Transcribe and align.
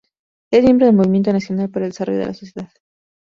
Es 0.49 0.63
miembro 0.63 0.87
del 0.87 0.95
Movimiento 0.95 1.31
Nacional 1.31 1.69
para 1.69 1.85
el 1.85 1.91
Desarrollo 1.91 2.17
de 2.21 2.25
la 2.25 2.33
Sociedad. 2.33 2.71